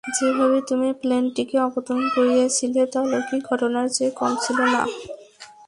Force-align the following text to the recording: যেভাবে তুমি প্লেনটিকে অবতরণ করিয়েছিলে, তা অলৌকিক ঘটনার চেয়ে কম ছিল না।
যেভাবে 0.03 0.59
তুমি 0.61 0.89
প্লেনটিকে 0.93 1.57
অবতরণ 1.59 2.05
করিয়েছিলে, 2.15 2.81
তা 2.85 2.97
অলৌকিক 3.01 3.41
ঘটনার 3.49 3.87
চেয়ে 3.89 4.11
কম 4.11 4.31
ছিল 4.43 4.59
না। 4.73 4.81